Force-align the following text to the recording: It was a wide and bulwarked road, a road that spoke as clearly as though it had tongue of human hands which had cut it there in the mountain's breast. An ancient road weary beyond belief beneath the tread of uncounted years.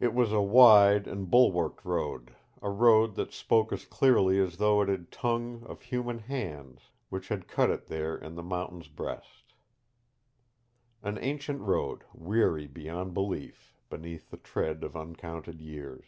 It 0.00 0.14
was 0.14 0.32
a 0.32 0.40
wide 0.40 1.06
and 1.06 1.28
bulwarked 1.30 1.84
road, 1.84 2.34
a 2.62 2.70
road 2.70 3.14
that 3.16 3.30
spoke 3.34 3.74
as 3.74 3.84
clearly 3.84 4.40
as 4.40 4.56
though 4.56 4.80
it 4.80 4.88
had 4.88 5.12
tongue 5.12 5.64
of 5.66 5.82
human 5.82 6.20
hands 6.20 6.88
which 7.10 7.28
had 7.28 7.46
cut 7.46 7.68
it 7.68 7.88
there 7.88 8.16
in 8.16 8.36
the 8.36 8.42
mountain's 8.42 8.88
breast. 8.88 9.52
An 11.02 11.18
ancient 11.20 11.60
road 11.60 12.04
weary 12.14 12.66
beyond 12.66 13.12
belief 13.12 13.76
beneath 13.90 14.30
the 14.30 14.38
tread 14.38 14.82
of 14.82 14.96
uncounted 14.96 15.60
years. 15.60 16.06